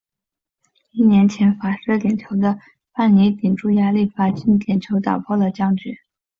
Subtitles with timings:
[0.93, 2.57] 一年前罚失点球的
[2.91, 5.95] 范尼顶住压力罚进点球打破了僵局。